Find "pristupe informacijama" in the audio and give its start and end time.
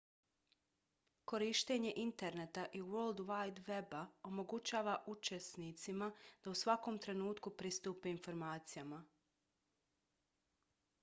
7.63-9.03